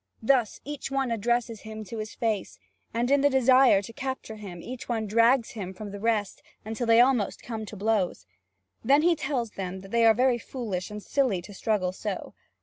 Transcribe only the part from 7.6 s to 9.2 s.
to blows. Then he